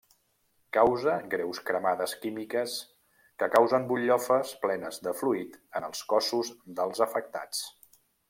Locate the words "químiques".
2.23-2.73